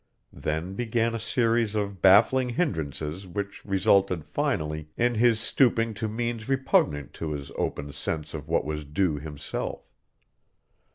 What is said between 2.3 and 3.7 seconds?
hindrances which